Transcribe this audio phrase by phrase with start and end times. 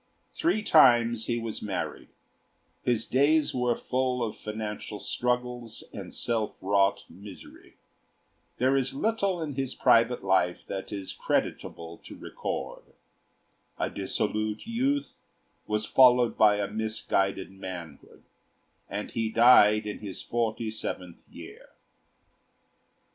[0.33, 2.07] Three times he was married;
[2.81, 7.75] his days were full of financial struggles and self wrought misery;
[8.57, 12.81] there is little in his private life that is creditable to record:
[13.77, 15.23] a dissolute youth
[15.67, 18.23] was followed by a misguided manhood,
[18.89, 21.73] and he died in his forty seventh year.